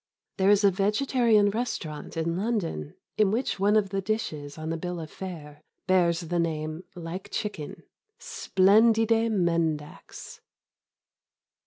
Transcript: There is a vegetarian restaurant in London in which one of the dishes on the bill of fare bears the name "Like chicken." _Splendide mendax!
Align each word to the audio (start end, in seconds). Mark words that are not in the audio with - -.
There 0.37 0.49
is 0.49 0.63
a 0.63 0.71
vegetarian 0.71 1.51
restaurant 1.51 2.17
in 2.17 2.35
London 2.35 2.95
in 3.19 3.29
which 3.29 3.59
one 3.59 3.75
of 3.75 3.89
the 3.91 4.01
dishes 4.01 4.57
on 4.57 4.71
the 4.71 4.77
bill 4.77 4.99
of 4.99 5.11
fare 5.11 5.61
bears 5.85 6.21
the 6.21 6.39
name 6.39 6.83
"Like 6.95 7.29
chicken." 7.29 7.83
_Splendide 8.19 9.29
mendax! 9.31 10.39